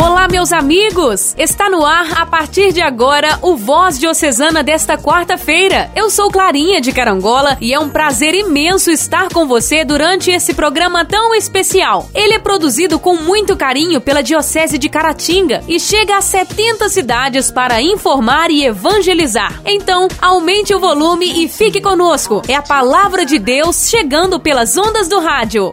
[0.00, 1.34] Olá, meus amigos!
[1.36, 5.90] Está no ar, a partir de agora, o Voz Diocesana desta quarta-feira.
[5.94, 10.54] Eu sou Clarinha de Carangola e é um prazer imenso estar com você durante esse
[10.54, 12.08] programa tão especial.
[12.14, 17.50] Ele é produzido com muito carinho pela Diocese de Caratinga e chega a 70 cidades
[17.50, 19.60] para informar e evangelizar.
[19.64, 22.40] Então, aumente o volume e fique conosco.
[22.46, 25.72] É a palavra de Deus chegando pelas ondas do rádio.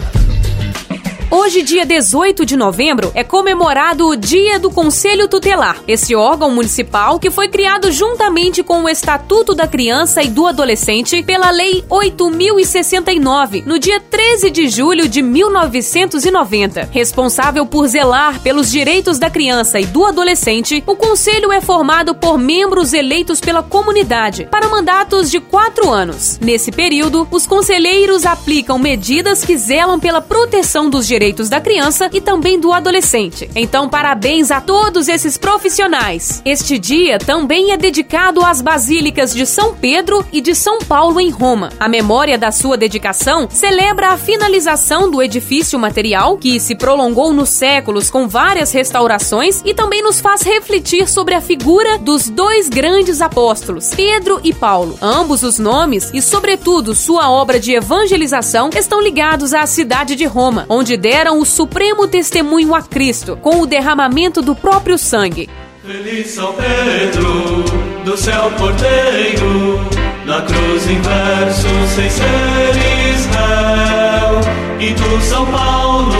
[1.33, 7.17] Hoje, dia 18 de novembro, é comemorado o Dia do Conselho Tutelar, esse órgão municipal
[7.17, 13.63] que foi criado juntamente com o Estatuto da Criança e do Adolescente pela Lei 8069,
[13.65, 16.89] no dia 13 de julho de 1990.
[16.91, 22.37] Responsável por zelar pelos direitos da criança e do adolescente, o Conselho é formado por
[22.37, 26.37] membros eleitos pela comunidade para mandatos de quatro anos.
[26.41, 32.09] Nesse período, os conselheiros aplicam medidas que zelam pela proteção dos direitos direitos da criança
[32.11, 33.47] e também do adolescente.
[33.55, 36.41] Então, parabéns a todos esses profissionais.
[36.43, 41.29] Este dia também é dedicado às basílicas de São Pedro e de São Paulo em
[41.29, 41.71] Roma.
[41.79, 47.49] A memória da sua dedicação celebra a finalização do edifício material, que se prolongou nos
[47.49, 53.21] séculos com várias restaurações e também nos faz refletir sobre a figura dos dois grandes
[53.21, 54.97] apóstolos, Pedro e Paulo.
[54.99, 60.65] Ambos os nomes e, sobretudo, sua obra de evangelização estão ligados à cidade de Roma,
[60.67, 65.49] onde deram o supremo testemunho a Cristo com o derramamento do próprio sangue.
[65.85, 67.65] Feliz São Pedro,
[68.05, 69.85] do céu porteiro,
[70.25, 74.39] na cruz inverso sem ser Israel.
[74.79, 76.13] E tu, São Paulo,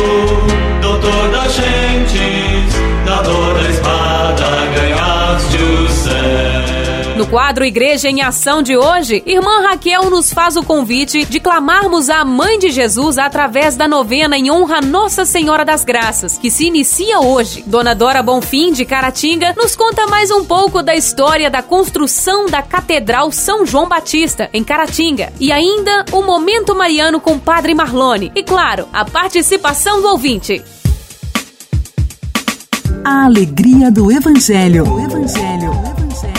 [0.81, 2.40] doutor das gentes,
[7.31, 12.25] quadro Igreja em Ação de hoje, irmã Raquel nos faz o convite de clamarmos a
[12.25, 16.67] Mãe de Jesus através da novena em honra a Nossa Senhora das Graças, que se
[16.67, 17.63] inicia hoje.
[17.65, 22.61] Dona Dora Bonfim, de Caratinga, nos conta mais um pouco da história da construção da
[22.61, 25.31] Catedral São João Batista, em Caratinga.
[25.39, 28.29] E ainda o Momento Mariano com Padre Marlone.
[28.35, 30.61] E claro, a participação do ouvinte.
[33.05, 34.83] A alegria do Evangelho.
[34.83, 35.71] O Evangelho.
[35.71, 36.30] O Evangelho.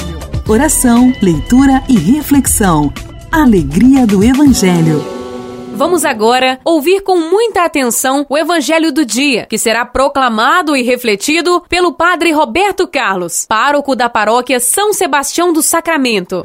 [0.52, 2.92] Oração, leitura e reflexão.
[3.32, 5.02] Alegria do Evangelho.
[5.74, 11.62] Vamos agora ouvir com muita atenção o Evangelho do dia, que será proclamado e refletido
[11.70, 16.44] pelo Padre Roberto Carlos, pároco da paróquia São Sebastião do Sacramento.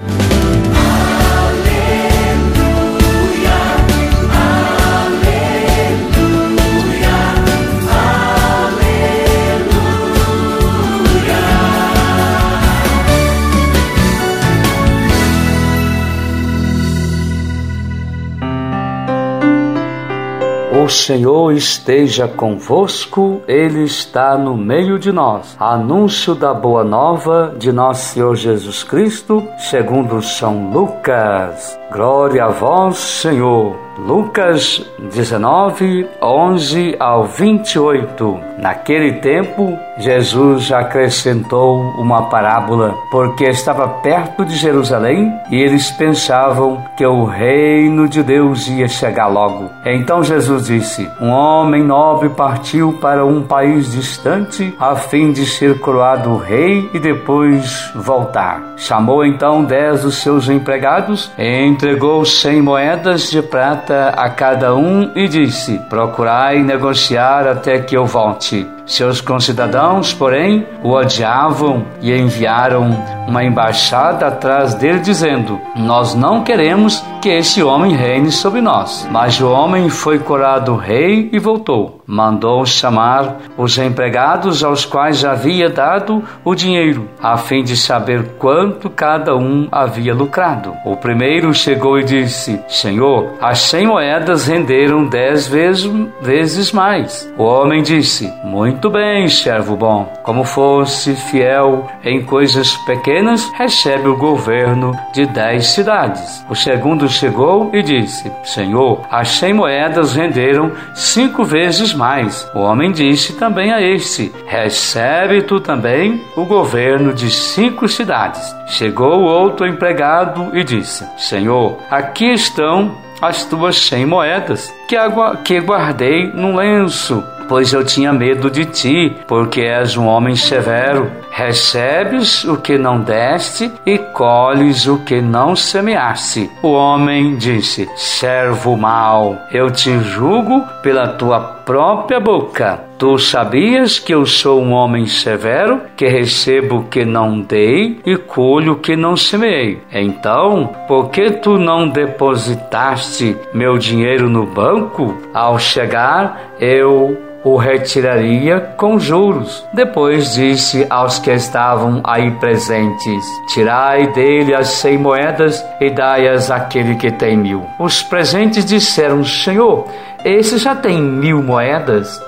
[20.88, 25.54] O Senhor esteja convosco, Ele está no meio de nós.
[25.60, 31.78] Anúncio da boa nova de nosso Senhor Jesus Cristo, segundo São Lucas.
[31.90, 33.88] Glória a vós, Senhor.
[33.98, 38.40] Lucas 19, 11 ao 28.
[38.60, 47.06] Naquele tempo, Jesus acrescentou uma parábola, porque estava perto de Jerusalém e eles pensavam que
[47.06, 49.70] o reino de Deus ia chegar logo.
[49.84, 55.80] Então Jesus disse: Um homem nobre partiu para um país distante a fim de ser
[55.80, 58.62] coroado rei e depois voltar.
[58.78, 65.12] Chamou então dez dos seus empregados e entregou cem moedas de prata a cada um
[65.16, 68.77] e disse: Procurai negociar até que eu volte.
[68.88, 77.04] Seus concidadãos, porém, o odiavam e enviaram uma embaixada atrás dele, dizendo: Nós não queremos
[77.22, 79.06] que esse homem reine sobre nós.
[79.12, 82.02] Mas o homem foi corado rei e voltou.
[82.08, 88.90] Mandou chamar os empregados aos quais havia dado o dinheiro, a fim de saber quanto
[88.90, 90.74] cada um havia lucrado.
[90.86, 97.30] O primeiro chegou e disse: Senhor, as cem moedas renderam dez vezes, mais.
[97.38, 100.06] O homem disse: Muito muito bem, servo bom.
[100.22, 106.46] Como fosse fiel em coisas pequenas, recebe o governo de dez cidades.
[106.48, 112.48] O segundo chegou e disse: Senhor, as cem moedas renderam cinco vezes mais.
[112.54, 118.56] O homem disse também a este: Recebe tu também o governo de cinco cidades.
[118.68, 124.96] Chegou outro empregado e disse: Senhor, aqui estão as tuas cem moedas que,
[125.44, 131.12] que guardei num lenço pois eu tinha medo de ti, porque és um homem severo.
[131.32, 136.50] Recebes o que não deste e colhes o que não semeaste.
[136.62, 142.80] O homem disse: Servo mau, eu te julgo pela tua própria boca.
[142.98, 148.16] Tu sabias que eu sou um homem severo, que recebo o que não dei e
[148.16, 149.82] colho o que não semeei.
[149.92, 155.14] Então, por que tu não depositaste meu dinheiro no banco?
[155.34, 159.66] Ao chegar, eu o retiraria com juros.
[159.74, 166.96] Depois disse aos que estavam aí presentes: Tirai dele as cem moedas e dai-as àquele
[166.96, 167.66] que tem mil.
[167.80, 169.88] Os presentes disseram: Senhor,
[170.26, 171.57] esse já tem mil moedas?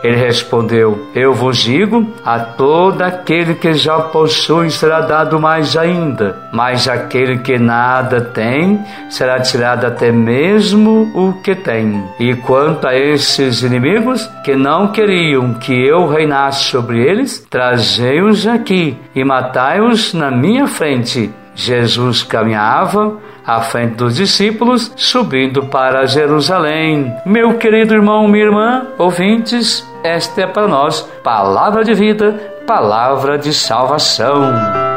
[0.04, 6.38] Ele respondeu: Eu vos digo, a todo aquele que já possui será dado mais ainda,
[6.52, 8.80] mas aquele que nada tem
[9.10, 12.04] será tirado até mesmo o que tem.
[12.20, 18.98] E quanto a esses inimigos que não queriam que eu reinasse sobre eles, trazei-os aqui
[19.16, 21.32] e matai-os na minha frente.
[21.60, 27.14] Jesus caminhava à frente dos discípulos, subindo para Jerusalém.
[27.26, 32.32] Meu querido irmão, minha irmã, ouvintes, esta é para nós palavra de vida,
[32.66, 34.88] palavra de salvação.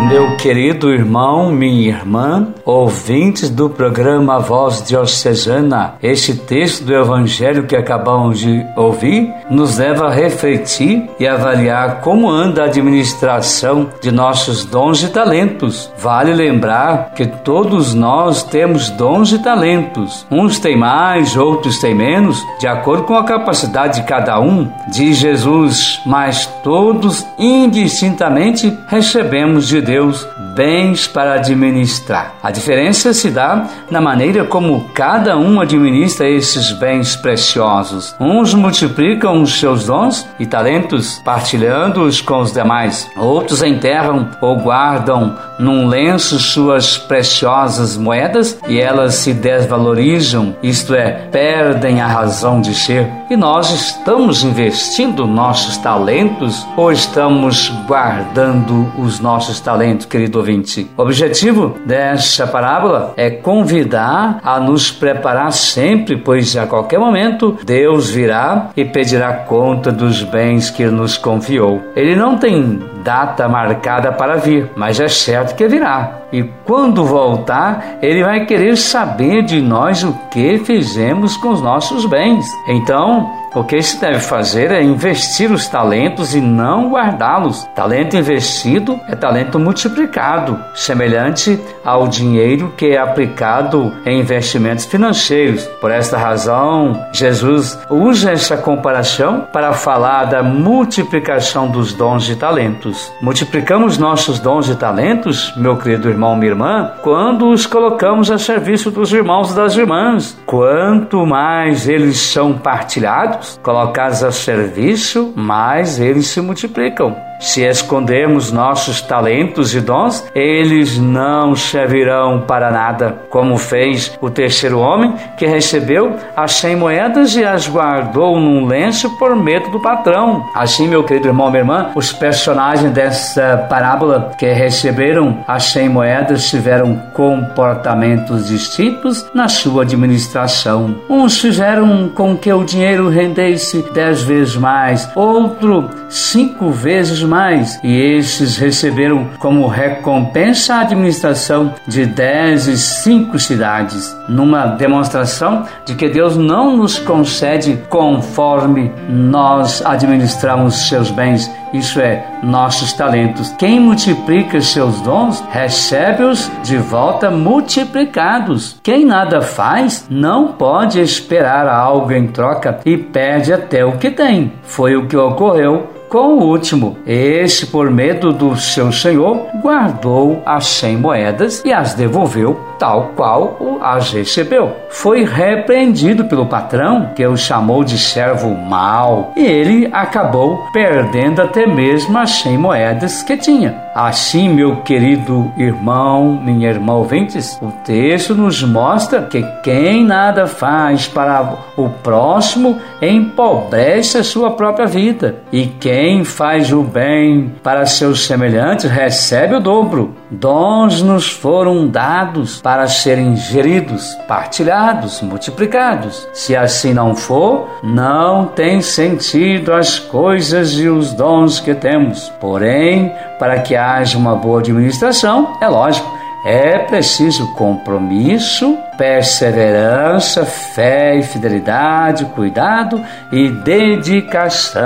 [0.00, 7.76] Meu querido irmão, minha irmã, ouvintes do programa Voz Diocesana, este texto do Evangelho que
[7.76, 14.64] acabamos de ouvir nos leva a refletir e avaliar como anda a administração de nossos
[14.64, 15.90] dons e talentos.
[15.98, 20.26] Vale lembrar que todos nós temos dons e talentos.
[20.30, 25.16] Uns têm mais, outros têm menos, de acordo com a capacidade de cada um, diz
[25.16, 32.34] Jesus, mas todos indistintamente recebemos de Deus bens para administrar.
[32.42, 38.14] A diferença se dá na maneira como cada um administra esses bens preciosos.
[38.18, 43.08] Uns multiplicam os seus dons e talentos, partilhando-os com os demais.
[43.16, 51.28] Outros enterram ou guardam num lenço suas preciosas moedas e elas se desvalorizam, isto é,
[51.30, 53.21] perdem a razão de ser.
[53.32, 59.72] E nós estamos investindo nossos talentos ou estamos guardando os nossos talentos?
[59.72, 60.90] talento, querido ouvinte.
[60.98, 68.10] O objetivo desta parábola é convidar a nos preparar sempre, pois a qualquer momento Deus
[68.10, 71.80] virá e pedirá conta dos bens que nos confiou.
[71.96, 76.22] Ele não tem data marcada para vir, mas é certo que virá.
[76.32, 82.06] E quando voltar, ele vai querer saber de nós o que fizemos com os nossos
[82.06, 82.46] bens.
[82.68, 87.64] Então, o que se deve fazer é investir os talentos e não guardá-los.
[87.74, 95.66] Talento investido é talento multiplicado, semelhante ao dinheiro que é aplicado em investimentos financeiros.
[95.80, 103.12] Por esta razão, Jesus usa essa comparação para falar da multiplicação dos dons e talentos.
[103.20, 108.90] Multiplicamos nossos dons e talentos, meu querido irmão, minha irmã, quando os colocamos a serviço
[108.90, 110.38] dos irmãos e das irmãs.
[110.46, 117.16] Quanto mais eles são partilhados, colocados a serviço, mais eles se multiplicam.
[117.42, 124.78] Se escondermos nossos talentos e dons, eles não servirão para nada, como fez o terceiro
[124.78, 130.46] homem que recebeu as cem moedas e as guardou num lenço por medo do patrão.
[130.54, 136.48] Assim, meu querido irmão, minha irmã, os personagens dessa parábola que receberam as cem moedas
[136.48, 140.94] tiveram comportamentos distintos na sua administração.
[141.10, 147.80] Uns fizeram com que o dinheiro rendesse dez vezes mais, outro cinco vezes mais mais,
[147.82, 155.94] e estes receberam como recompensa a administração de dez e cinco cidades, numa demonstração de
[155.94, 163.48] que Deus não nos concede conforme nós administramos seus bens, isso é, nossos talentos.
[163.58, 168.78] Quem multiplica seus dons, recebe-os de volta multiplicados.
[168.82, 174.52] Quem nada faz, não pode esperar algo em troca e perde até o que tem.
[174.64, 180.66] Foi o que ocorreu com o último, este, por medo do seu senhor, guardou as
[180.66, 184.76] cem moedas e as devolveu tal qual as recebeu.
[184.90, 191.66] Foi repreendido pelo patrão, que o chamou de servo mau, e ele acabou perdendo até
[191.66, 193.81] mesmo as cem moedas que tinha.
[193.94, 201.06] Assim, meu querido irmão, minha irmã ouvintes, o texto nos mostra que quem nada faz
[201.06, 208.24] para o próximo empobrece a sua própria vida, e quem faz o bem para seus
[208.24, 210.14] semelhantes recebe o dobro.
[210.30, 216.26] Dons nos foram dados para serem geridos, partilhados, multiplicados.
[216.32, 222.30] Se assim não for, não tem sentido as coisas e os dons que temos.
[222.40, 226.10] Porém, para que haja uma boa administração, é lógico,
[226.44, 234.82] é preciso compromisso, perseverança, fé e fidelidade, cuidado e dedicação.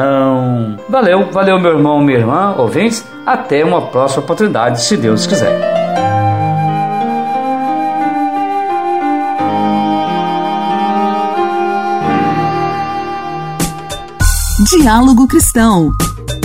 [0.88, 3.04] Valeu, valeu meu irmão, minha irmã, ouvintes.
[3.24, 5.76] Até uma próxima oportunidade, se Deus quiser.
[14.70, 15.90] Diálogo Cristão.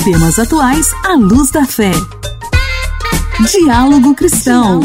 [0.04, 1.92] Temas atuais à luz da fé.
[3.40, 4.80] Diálogo Cristão.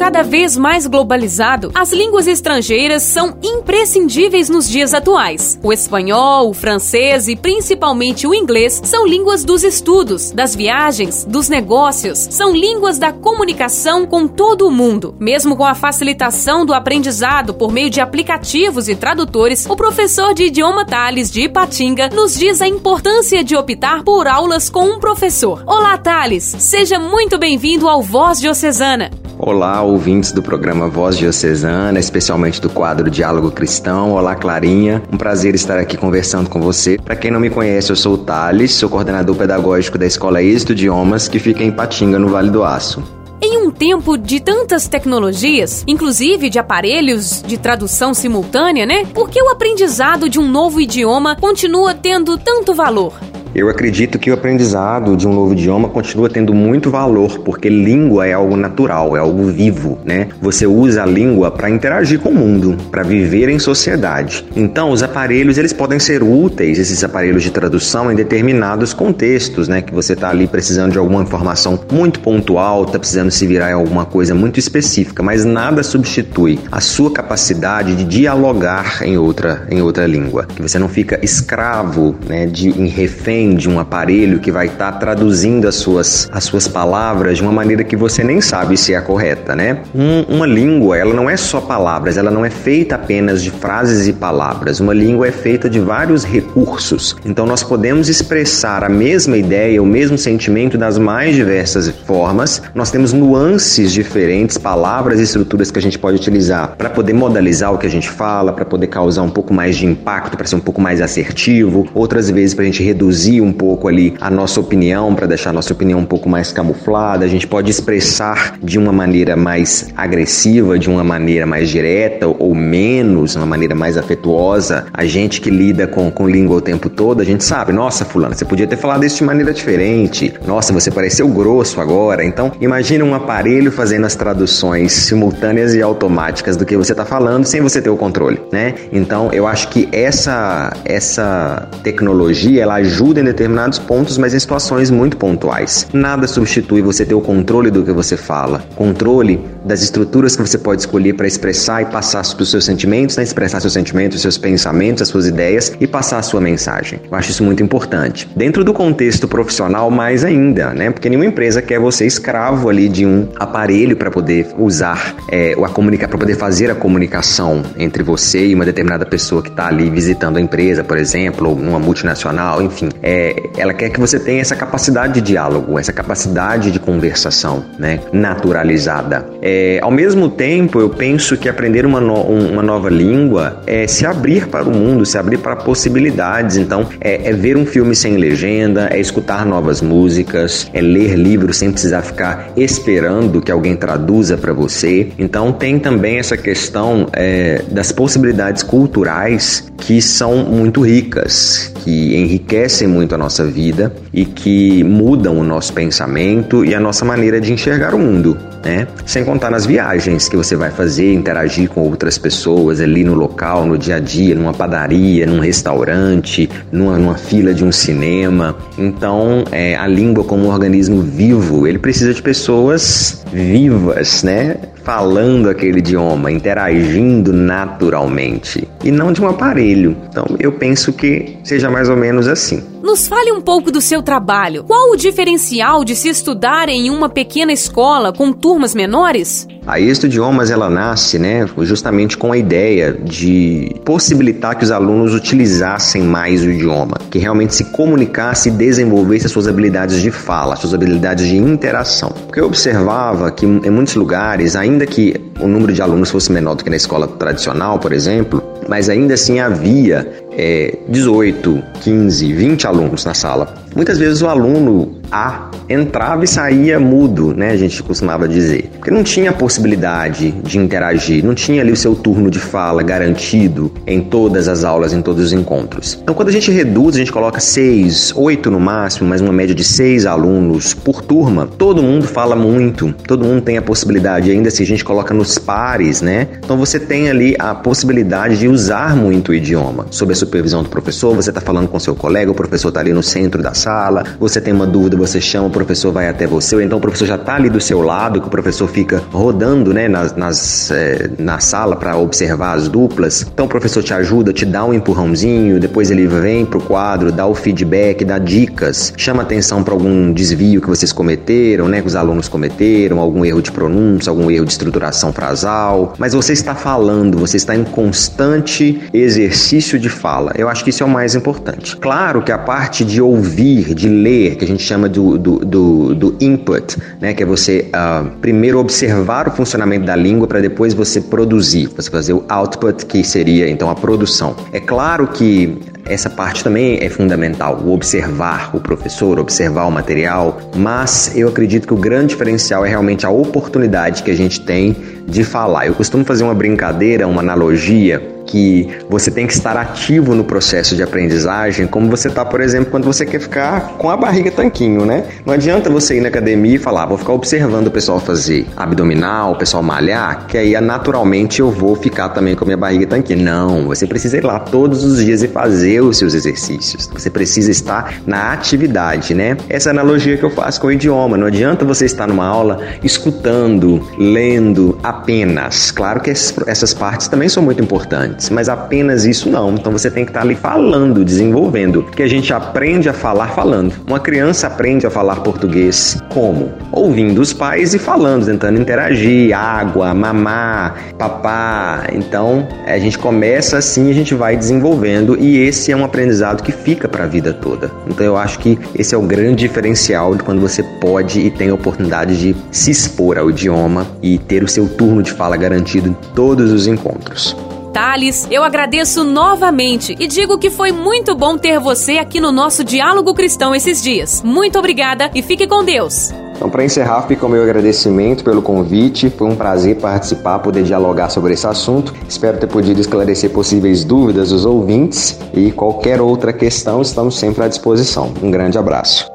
[0.00, 5.60] Cada vez mais globalizado, as línguas estrangeiras são imprescindíveis nos dias atuais.
[5.62, 11.50] O espanhol, o francês e principalmente o inglês são línguas dos estudos, das viagens, dos
[11.50, 15.14] negócios, são línguas da comunicação com todo o mundo.
[15.20, 20.44] Mesmo com a facilitação do aprendizado por meio de aplicativos e tradutores, o professor de
[20.44, 25.62] idioma Thales de Ipatinga nos diz a importância de optar por aulas com um professor.
[25.66, 26.56] Olá, Thales!
[26.58, 29.10] Seja muito bem-vindo ao Voz Diocesana.
[29.42, 34.12] Olá, ouvintes do programa Voz Diocesana, especialmente do quadro Diálogo Cristão.
[34.12, 35.02] Olá, Clarinha.
[35.12, 36.96] Um prazer estar aqui conversando com você.
[36.96, 40.72] Para quem não me conhece, eu sou o Thales, sou coordenador pedagógico da Escola Êxito
[40.72, 43.02] Idiomas, que fica em Patinga, no Vale do Aço.
[43.42, 49.04] Em um tempo de tantas tecnologias, inclusive de aparelhos de tradução simultânea, né?
[49.04, 53.12] Por que o aprendizado de um novo idioma continua tendo tanto valor?
[53.52, 58.26] Eu acredito que o aprendizado de um novo idioma continua tendo muito valor, porque língua
[58.26, 60.28] é algo natural, é algo vivo, né?
[60.40, 64.46] Você usa a língua para interagir com o mundo, para viver em sociedade.
[64.54, 69.82] Então, os aparelhos eles podem ser úteis, esses aparelhos de tradução em determinados contextos, né?
[69.82, 73.74] Que você está ali precisando de alguma informação muito pontual, está precisando se virar em
[73.74, 79.82] alguma coisa muito específica, mas nada substitui a sua capacidade de dialogar em outra em
[79.82, 82.46] outra língua, que você não fica escravo, né?
[82.46, 86.68] De em refém de um aparelho que vai estar tá traduzindo as suas, as suas
[86.68, 89.78] palavras de uma maneira que você nem sabe se é a correta, né?
[89.94, 94.06] Um, uma língua, ela não é só palavras, ela não é feita apenas de frases
[94.06, 94.80] e palavras.
[94.80, 97.16] Uma língua é feita de vários recursos.
[97.24, 102.62] Então nós podemos expressar a mesma ideia, o mesmo sentimento das mais diversas formas.
[102.74, 107.72] Nós temos nuances diferentes, palavras e estruturas que a gente pode utilizar para poder modalizar
[107.72, 110.56] o que a gente fala, para poder causar um pouco mais de impacto, para ser
[110.56, 111.86] um pouco mais assertivo.
[111.94, 115.50] Outras vezes para a gente reduzir reduzir um pouco ali a nossa opinião, para deixar
[115.50, 119.88] a nossa opinião um pouco mais camuflada, a gente pode expressar de uma maneira mais
[119.96, 124.86] agressiva, de uma maneira mais direta ou menos, uma maneira mais afetuosa.
[124.92, 128.34] A gente que lida com, com língua o tempo todo, a gente sabe, nossa, fulano,
[128.34, 130.34] você podia ter falado isso de maneira diferente.
[130.46, 132.24] Nossa, você pareceu grosso agora.
[132.24, 137.44] Então, imagine um aparelho fazendo as traduções simultâneas e automáticas do que você está falando
[137.44, 138.74] sem você ter o controle, né?
[138.92, 142.74] Então, eu acho que essa essa tecnologia ela
[143.20, 145.86] em determinados pontos, mas em situações muito pontuais.
[145.92, 150.58] Nada substitui você ter o controle do que você fala, controle das estruturas que você
[150.58, 153.22] pode escolher para expressar e passar os seus sentimentos, né?
[153.22, 157.00] expressar seus sentimentos, seus pensamentos, as suas ideias e passar a sua mensagem.
[157.10, 158.28] Eu acho isso muito importante.
[158.34, 160.90] Dentro do contexto profissional, mais ainda, né?
[160.90, 165.68] Porque nenhuma empresa quer você escravo ali de um aparelho para poder usar é, a
[165.68, 169.90] comunicar, para poder fazer a comunicação entre você e uma determinada pessoa que está ali
[169.90, 172.88] visitando a empresa, por exemplo, ou uma multinacional, enfim.
[173.02, 177.64] É, é, ela quer que você tenha essa capacidade de diálogo, essa capacidade de conversação,
[177.76, 179.26] né, naturalizada.
[179.42, 184.06] É, ao mesmo tempo, eu penso que aprender uma, no, uma nova língua é se
[184.06, 186.56] abrir para o mundo, se abrir para possibilidades.
[186.56, 191.56] Então, é, é ver um filme sem legenda, é escutar novas músicas, é ler livros
[191.56, 195.08] sem precisar ficar esperando que alguém traduza para você.
[195.18, 202.86] Então, tem também essa questão é, das possibilidades culturais que são muito ricas, que enriquecem
[202.86, 207.52] muito a nossa vida e que mudam o nosso pensamento e a nossa maneira de
[207.52, 208.86] enxergar o mundo, né?
[209.06, 213.64] Sem contar nas viagens que você vai fazer, interagir com outras pessoas ali no local,
[213.66, 218.56] no dia a dia, numa padaria, num restaurante, numa, numa fila de um cinema.
[218.78, 224.56] Então, é, a língua como um organismo vivo, ele precisa de pessoas vivas, né?
[224.82, 229.96] falando aquele idioma, interagindo naturalmente e não de um aparelho.
[230.08, 232.62] Então eu penso que seja mais ou menos assim.
[232.82, 234.64] Nos fale um pouco do seu trabalho.
[234.64, 239.46] Qual o diferencial de se estudar em uma pequena escola com turmas menores?
[239.66, 245.14] A Êxito Idiomas ela nasce, né, justamente com a ideia de possibilitar que os alunos
[245.14, 250.56] utilizassem mais o idioma, que realmente se comunicasse e desenvolvesse as suas habilidades de fala,
[250.56, 252.10] suas habilidades de interação.
[252.26, 256.54] Porque eu observava que em muitos lugares, ainda que o número de alunos fosse menor
[256.54, 262.66] do que na escola tradicional, por exemplo, mas ainda assim havia é, 18, 15, 20
[262.66, 263.54] alunos na sala.
[263.74, 267.50] Muitas vezes o aluno A entrava e saía mudo, né?
[267.50, 268.70] A gente costumava dizer.
[268.76, 273.72] Porque não tinha possibilidade de interagir, não tinha ali o seu turno de fala garantido
[273.86, 275.98] em todas as aulas, em todos os encontros.
[276.02, 279.54] Então, quando a gente reduz, a gente coloca seis, oito no máximo, mas uma média
[279.54, 284.50] de seis alunos por turma, todo mundo fala muito, todo mundo tem a possibilidade, ainda
[284.50, 286.26] se a gente coloca nos pares, né?
[286.38, 289.86] Então você tem ali a possibilidade de usar muito o idioma.
[289.90, 292.92] Sob a supervisão do professor, você está falando com seu colega, o professor está ali
[292.92, 296.54] no centro da sala, você tem uma dúvida, você chama, o professor vai até você,
[296.56, 299.72] ou então o professor já está ali do seu lado, que o professor fica rodando
[299.74, 303.26] né, nas, nas é, na sala para observar as duplas.
[303.32, 307.26] Então o professor te ajuda, te dá um empurrãozinho, depois ele vem pro quadro, dá
[307.26, 311.96] o feedback, dá dicas, chama atenção para algum desvio que vocês cometeram, né, que os
[311.96, 315.94] alunos cometeram, algum erro de pronúncia, algum erro de estruturação frasal.
[315.98, 320.32] Mas você está falando, você está em constante exercício de fala.
[320.36, 321.76] Eu acho que isso é o mais importante.
[321.76, 325.38] Claro que a parte de ouvir ouvir, de ler, que a gente chama do, do,
[325.38, 327.12] do, do input, né?
[327.14, 331.90] que é você uh, primeiro observar o funcionamento da língua para depois você produzir, você
[331.90, 334.36] fazer o output, que seria então a produção.
[334.52, 340.38] É claro que essa parte também é fundamental, o observar o professor, observar o material,
[340.56, 344.76] mas eu acredito que o grande diferencial é realmente a oportunidade que a gente tem
[345.06, 345.66] de falar.
[345.66, 350.76] Eu costumo fazer uma brincadeira, uma analogia que você tem que estar ativo no processo
[350.76, 354.86] de aprendizagem, como você está, por exemplo, quando você quer ficar com a barriga tanquinho,
[354.86, 355.04] né?
[355.26, 359.32] Não adianta você ir na academia e falar, vou ficar observando o pessoal fazer abdominal,
[359.32, 363.24] o pessoal malhar, que aí naturalmente eu vou ficar também com a minha barriga tanquinho.
[363.24, 366.88] Não, você precisa ir lá todos os dias e fazer os seus exercícios.
[366.92, 369.36] Você precisa estar na atividade, né?
[369.48, 371.16] Essa analogia que eu faço com o idioma.
[371.16, 375.70] Não adianta você estar numa aula escutando, lendo apenas.
[375.70, 379.54] Claro que essas partes também são muito importantes mas apenas isso não.
[379.54, 383.72] Então você tem que estar ali falando, desenvolvendo, que a gente aprende a falar falando.
[383.86, 386.52] Uma criança aprende a falar português como?
[386.72, 391.84] Ouvindo os pais e falando, tentando interagir, água, mamar, papá.
[391.92, 396.52] Então a gente começa assim, a gente vai desenvolvendo e esse é um aprendizado que
[396.52, 397.70] fica para a vida toda.
[397.88, 401.50] Então eu acho que esse é o grande diferencial de quando você pode e tem
[401.50, 405.88] a oportunidade de se expor ao idioma e ter o seu turno de fala garantido
[405.88, 407.36] em todos os encontros.
[407.72, 412.64] Thales, eu agradeço novamente e digo que foi muito bom ter você aqui no nosso
[412.64, 414.22] Diálogo Cristão esses dias.
[414.22, 416.10] Muito obrigada e fique com Deus.
[416.34, 419.10] Então, para encerrar, fica o meu agradecimento pelo convite.
[419.10, 421.94] Foi um prazer participar, poder dialogar sobre esse assunto.
[422.08, 427.48] Espero ter podido esclarecer possíveis dúvidas dos ouvintes e qualquer outra questão, estamos sempre à
[427.48, 428.12] disposição.
[428.22, 429.06] Um grande abraço.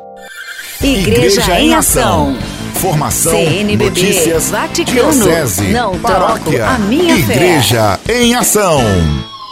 [0.82, 2.36] Igreja, Igreja em Ação.
[2.76, 8.22] Informação, CNBB, notícias, Vaticano, diocese, não paróquia, a minha Igreja fé.
[8.22, 8.82] em Ação.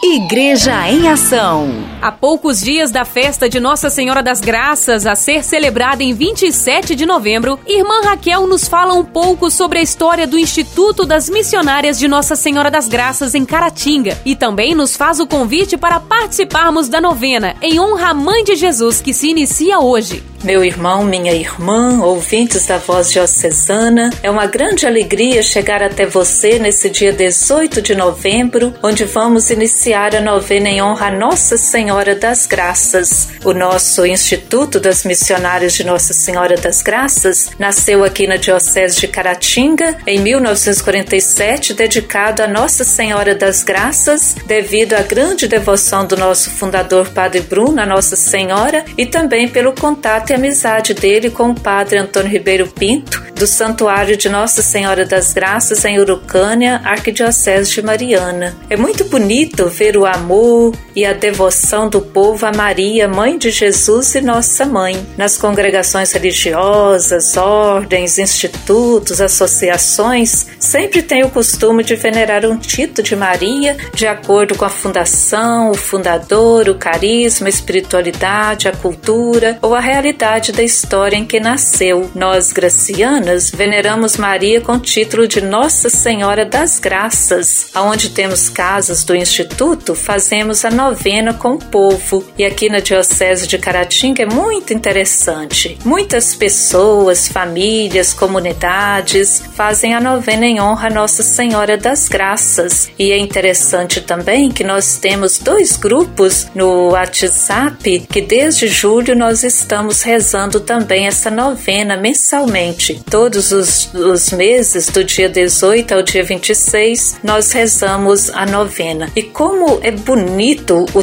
[0.04, 1.93] Igreja em Ação.
[2.04, 6.96] A poucos dias da festa de Nossa Senhora das Graças, a ser celebrada em 27
[6.96, 11.98] de novembro, Irmã Raquel nos fala um pouco sobre a história do Instituto das Missionárias
[11.98, 16.90] de Nossa Senhora das Graças em Caratinga e também nos faz o convite para participarmos
[16.90, 20.22] da novena em honra à Mãe de Jesus que se inicia hoje.
[20.44, 26.60] Meu irmão, minha irmã, ouvintes da Voz Diocesana, é uma grande alegria chegar até você
[26.60, 31.93] nesse dia 18 de novembro, onde vamos iniciar a novena em honra a Nossa Senhora
[31.94, 33.30] das Graças.
[33.46, 39.08] O nosso Instituto das Missionárias de Nossa Senhora das Graças nasceu aqui na Diocese de
[39.08, 46.50] Caratinga em 1947, dedicado a Nossa Senhora das Graças, devido à grande devoção do nosso
[46.50, 51.60] fundador Padre Bruno a Nossa Senhora e também pelo contato e amizade dele com o
[51.60, 57.82] padre Antônio Ribeiro Pinto, do Santuário de Nossa Senhora das Graças em Urucânia, Arquidiocese de
[57.84, 58.56] Mariana.
[58.68, 63.52] É muito bonito ver o amor e a devoção do povo a Maria, Mãe de
[63.52, 71.96] Jesus e Nossa Mãe, nas congregações religiosas, ordens, institutos, associações, sempre tem o costume de
[71.96, 77.50] venerar um título de Maria de acordo com a fundação, o fundador, o carisma, a
[77.50, 82.10] espiritualidade, a cultura ou a realidade da história em que nasceu.
[82.16, 87.70] Nós, gracianas, veneramos Maria com o título de Nossa Senhora das Graças.
[87.74, 92.24] Aonde temos casas do Instituto, fazemos a novena com o povo.
[92.38, 95.76] E aqui na Diocese de Caratinga é muito interessante.
[95.84, 102.92] Muitas pessoas, famílias, comunidades fazem a novena em honra a Nossa Senhora das Graças.
[103.00, 109.44] E é interessante também que nós temos dois grupos no WhatsApp que desde julho nós
[109.44, 113.02] estamos rezando também essa novena mensalmente.
[113.10, 119.10] Todos os, os meses, do dia 18 ao dia 26, nós rezamos a novena.
[119.16, 121.02] E como é bonito o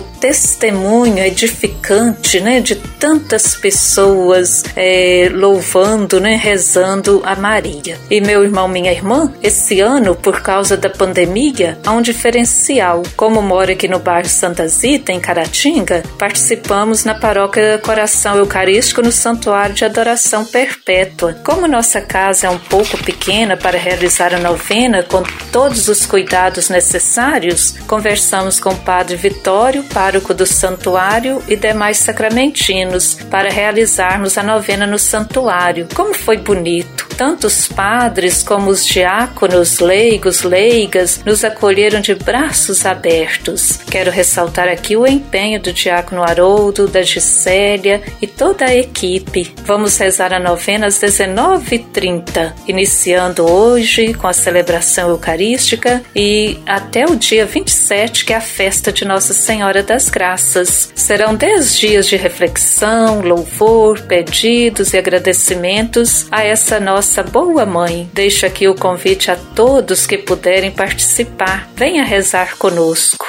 [0.61, 7.97] testemunho edificante né, de tantas pessoas é, louvando, né, rezando a Maria.
[8.11, 13.03] E meu irmão, minha irmã, esse ano, por causa da pandemia, há um diferencial.
[13.17, 19.11] Como moro aqui no bairro Santa Zita, em Caratinga, participamos na paróquia Coração Eucarístico no
[19.11, 21.39] Santuário de Adoração Perpétua.
[21.43, 26.69] Como nossa casa é um pouco pequena para realizar a novena com todos os cuidados
[26.69, 34.43] necessários, conversamos com o Padre Vitório, pároco do santuário e demais sacramentinos para realizarmos a
[34.43, 35.87] novena no santuário.
[35.95, 37.00] Como foi bonito!
[37.21, 43.77] Tanto os padres como os diáconos, leigos, leigas, nos acolheram de braços abertos.
[43.91, 49.55] Quero ressaltar aqui o empenho do diácono Haroldo, da Gisélia e toda a equipe.
[49.67, 57.17] Vamos rezar a novena às 19h30, iniciando hoje com a celebração eucarística e até o
[57.17, 60.91] dia 27, que é a festa de Nossa Senhora das Graças.
[60.95, 68.09] Serão 10 dias de reflexão, louvor, pedidos e agradecimentos a essa nossa boa mãe.
[68.15, 71.69] Deixo aqui o convite a todos que puderem participar.
[71.75, 73.27] Venha rezar conosco.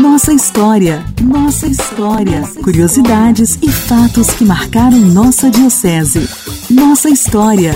[0.00, 2.42] Nossa história, nossa história.
[2.64, 6.28] Curiosidades e fatos que marcaram nossa Diocese.
[6.70, 7.74] Nossa história.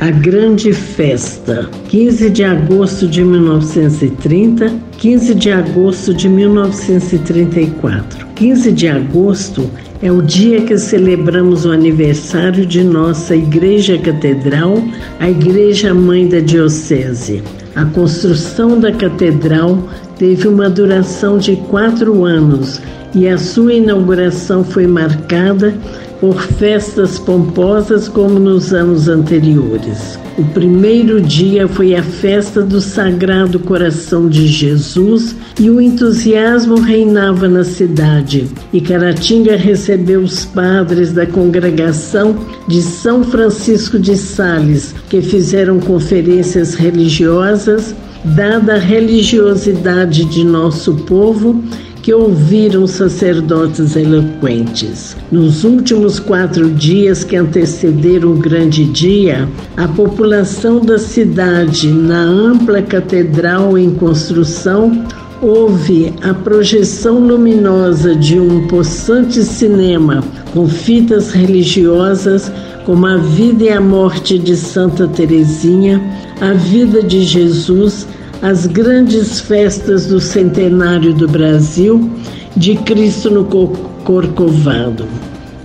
[0.00, 8.26] A Grande Festa, 15 de agosto de 1930, 15 de agosto de 1934.
[8.34, 9.70] 15 de agosto
[10.02, 14.82] é o dia que celebramos o aniversário de nossa Igreja Catedral,
[15.20, 17.40] a Igreja Mãe da Diocese.
[17.76, 19.88] A construção da catedral
[20.18, 22.82] teve uma duração de quatro anos
[23.14, 25.72] e a sua inauguração foi marcada
[26.20, 30.18] por festas pomposas como nos anos anteriores.
[30.36, 37.48] O primeiro dia foi a festa do Sagrado Coração de Jesus e o entusiasmo reinava
[37.48, 38.48] na cidade.
[38.72, 42.36] E Caratinga recebeu os padres da congregação
[42.66, 51.62] de São Francisco de Sales, que fizeram conferências religiosas, dada a religiosidade de nosso povo
[52.02, 55.16] que ouviram sacerdotes eloquentes.
[55.30, 62.82] Nos últimos quatro dias que antecederam o grande dia, a população da cidade, na ampla
[62.82, 65.04] catedral em construção,
[65.42, 70.22] houve a projeção luminosa de um possante cinema
[70.54, 72.50] com fitas religiosas
[72.86, 76.00] como a vida e a morte de Santa Teresinha,
[76.40, 78.06] a vida de Jesus,
[78.40, 82.08] as grandes festas do centenário do Brasil,
[82.56, 85.06] de Cristo no Corcovado.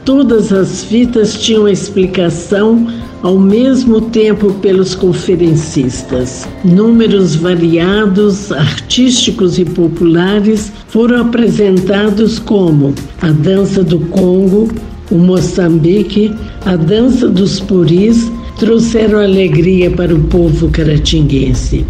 [0.04, 2.88] Todas as fitas tinham explicação
[3.24, 6.48] ao mesmo tempo pelos conferencistas.
[6.64, 14.70] Números variados, artísticos e populares foram apresentados como a dança do Congo,
[15.12, 16.34] o Moçambique,
[16.66, 21.86] a dança dos puris, trouxeram alegria para o povo caratinguense.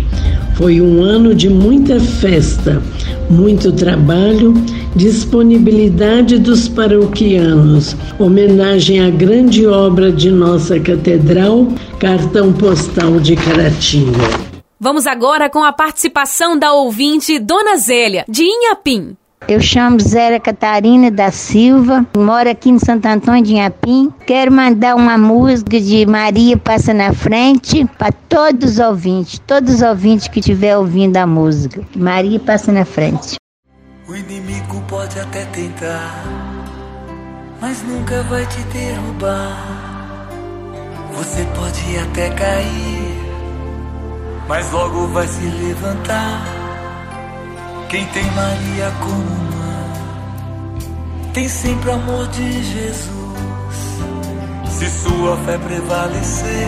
[0.58, 2.82] Foi um ano de muita festa,
[3.30, 4.56] muito trabalho,
[4.96, 11.68] disponibilidade dos paroquianos, homenagem à grande obra de nossa catedral,
[12.00, 14.48] cartão postal de Caratinga.
[14.80, 19.16] Vamos agora com a participação da ouvinte Dona Zélia, de Inhapim.
[19.46, 24.12] Eu chamo Zélia Catarina da Silva, moro aqui em Santo Antônio de Inhapim.
[24.26, 29.82] Quero mandar uma música de Maria Passa na Frente para todos os ouvintes, todos os
[29.82, 31.82] ouvintes que estiver ouvindo a música.
[31.96, 33.38] Maria Passa na Frente.
[34.10, 36.26] O inimigo pode até tentar,
[37.62, 40.28] mas nunca vai te derrubar.
[41.14, 43.18] Você pode até cair,
[44.48, 46.67] mas logo vai se levantar.
[47.90, 49.58] Quem tem Maria como mãe
[51.34, 53.08] tem sempre amor de Jesus.
[54.68, 56.68] Se sua fé prevalecer,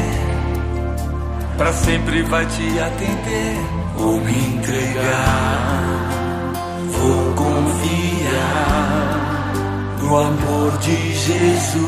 [1.58, 3.58] para sempre vai te atender.
[3.98, 6.10] Vou me entregar,
[6.88, 8.70] vou confiar
[10.02, 11.80] no amor de Jesus.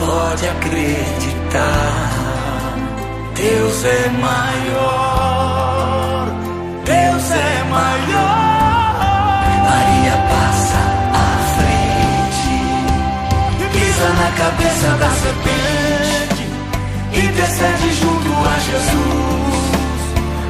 [0.00, 2.08] Pode acreditar.
[3.36, 5.37] Deus é maior.
[14.48, 16.44] Cabeça da serpente,
[17.12, 19.58] intercede junto a Jesus.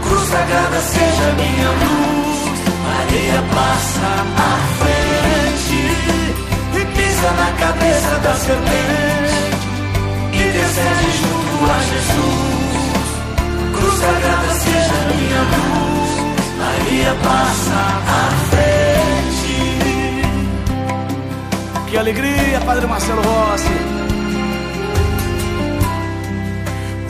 [0.05, 4.09] Cruz sagrada seja minha luz, Maria passa
[4.39, 5.81] à frente
[6.75, 9.39] e pisa na cabeça da serpente,
[10.33, 13.09] intercede junto a Jesus.
[13.75, 16.11] Cruz sagrada seja minha luz,
[16.57, 19.68] Maria passa à frente.
[21.91, 23.65] Que alegria, Padre Marcelo Rossi.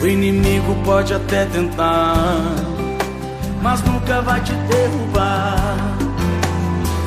[0.01, 2.15] O inimigo pode até tentar,
[3.61, 5.75] mas nunca vai te derrubar.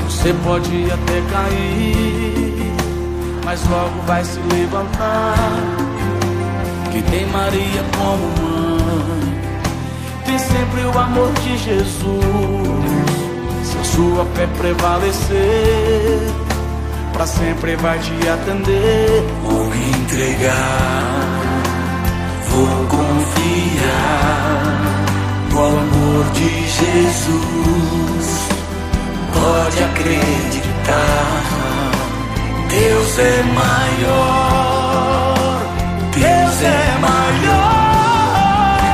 [0.05, 2.73] Você pode até cair,
[3.43, 5.35] mas logo vai se levantar.
[6.93, 9.35] Que tem Maria como mãe,
[10.27, 12.03] tem sempre o amor de Jesus.
[13.65, 16.21] Se a sua fé prevalecer,
[17.13, 19.25] pra sempre vai te atender.
[19.43, 21.33] Vou entregar,
[22.49, 24.23] vou confiar
[25.51, 27.33] no amor de Jesus.
[29.33, 31.43] Pode acreditar,
[32.69, 34.83] Deus é maior,
[36.15, 37.83] Deus é maior.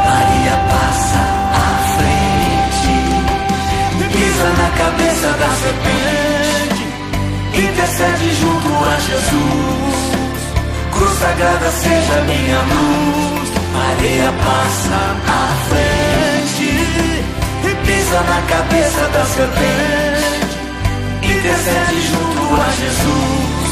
[0.07, 1.23] Maria passa
[1.55, 2.93] à frente,
[4.13, 6.18] pisa na cabeça da serpente
[7.99, 9.97] intercede junto a Jesus.
[10.93, 16.69] Cruz sagrada seja minha luz, Maria passa à frente
[17.65, 20.47] e pisa na cabeça da serpente.
[21.23, 23.69] Intercede junto a Jesus.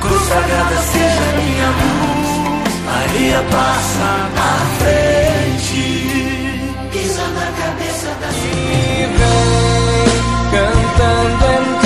[0.00, 5.84] Cruz sagrada seja minha luz, Maria passa à frente.
[6.90, 8.66] Pisa na cabeça da serpente.
[10.50, 11.85] cantando entre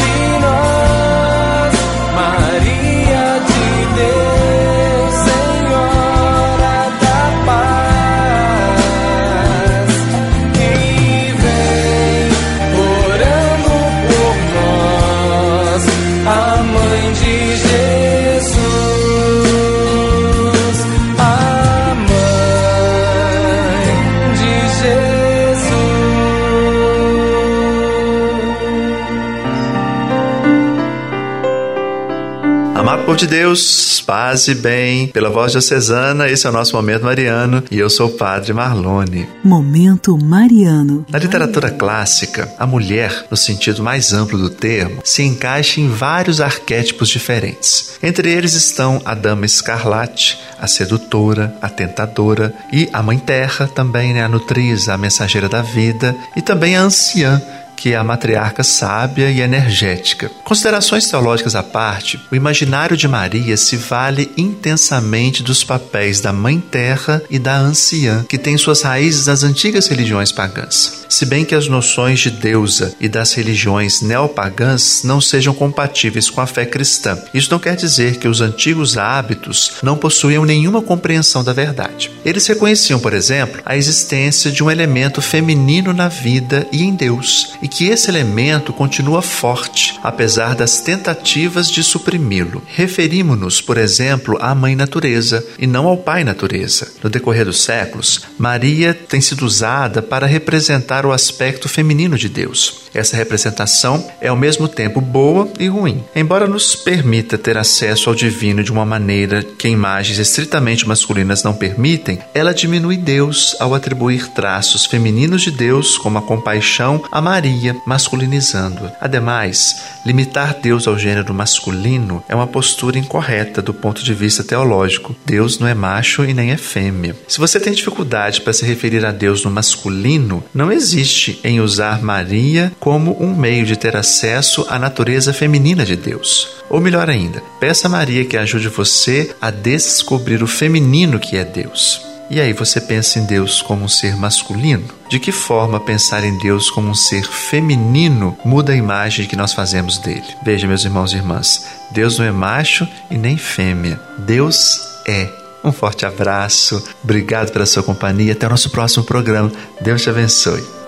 [33.11, 37.61] povo de Deus, paz e bem, pela voz diocesana, esse é o nosso Momento Mariano
[37.69, 39.29] e eu sou o Padre Marlone.
[39.43, 41.05] Momento Mariano.
[41.11, 46.41] Na literatura clássica, a mulher, no sentido mais amplo do termo, se encaixa em vários
[46.41, 47.99] arquétipos diferentes.
[48.01, 54.15] Entre eles estão a dama escarlate, a sedutora, a tentadora e a mãe terra, também
[54.15, 57.43] né, a nutriz, a mensageira da vida e também a anciã,
[57.81, 60.31] que é a matriarca sábia e energética.
[60.45, 66.61] Considerações teológicas à parte, o imaginário de Maria se vale intensamente dos papéis da Mãe
[66.61, 71.07] Terra e da Anciã, que têm suas raízes nas antigas religiões pagãs.
[71.09, 76.43] Se bem que as noções de deusa e das religiões neopagãs não sejam compatíveis com
[76.43, 81.43] a fé cristã, isso não quer dizer que os antigos hábitos não possuíam nenhuma compreensão
[81.43, 82.11] da verdade.
[82.27, 87.55] Eles reconheciam, por exemplo, a existência de um elemento feminino na vida e em Deus,
[87.63, 92.63] e que esse elemento continua forte, apesar das tentativas de suprimi-lo.
[92.67, 96.93] Referimos-nos, por exemplo, à Mãe Natureza e não ao Pai Natureza.
[97.03, 102.80] No decorrer dos séculos, Maria tem sido usada para representar o aspecto feminino de Deus.
[102.95, 106.03] Essa representação é ao mesmo tempo boa e ruim.
[106.15, 111.55] Embora nos permita ter acesso ao divino de uma maneira que imagens estritamente masculinas não
[111.55, 117.77] permitem, ela diminui Deus ao atribuir traços femininos de Deus, como a compaixão, a Maria,
[117.87, 118.93] masculinizando-a.
[119.01, 125.15] Ademais, limitar Deus ao gênero masculino é uma postura incorreta do ponto de vista teológico.
[125.25, 127.17] Deus não é macho e nem é fêmea.
[127.29, 132.03] Se você tem dificuldade para se referir a Deus no masculino, não existe em usar
[132.03, 136.49] Maria como um meio de ter acesso à natureza feminina de Deus.
[136.69, 141.45] Ou melhor ainda, peça a Maria que ajude você a descobrir o feminino que é
[141.45, 142.11] Deus.
[142.31, 144.85] E aí você pensa em Deus como um ser masculino?
[145.09, 149.53] De que forma pensar em Deus como um ser feminino muda a imagem que nós
[149.53, 150.23] fazemos dele?
[150.45, 154.01] Veja, meus irmãos e irmãs, Deus não é macho e nem fêmea.
[154.17, 155.29] Deus é.
[155.65, 158.33] Um forte abraço, obrigado pela sua companhia.
[158.33, 159.51] Até o nosso próximo programa.
[159.81, 160.80] Deus te abençoe.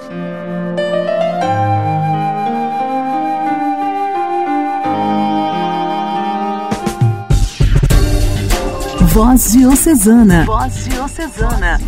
[9.13, 10.47] Voz Diocesana.
[10.47, 11.79] Voz Diocesana.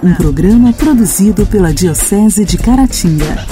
[0.00, 3.44] Um programa produzido pela Diocese de Caratinga.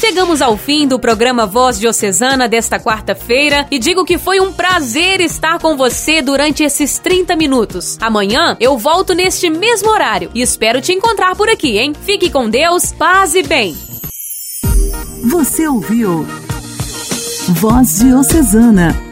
[0.00, 5.20] Chegamos ao fim do programa Voz Diocesana desta quarta-feira e digo que foi um prazer
[5.20, 7.96] estar com você durante esses 30 minutos.
[8.00, 11.92] Amanhã eu volto neste mesmo horário e espero te encontrar por aqui, hein?
[12.04, 13.76] Fique com Deus, paz e bem.
[15.30, 16.26] Você ouviu
[17.50, 19.11] Voz Diocesana,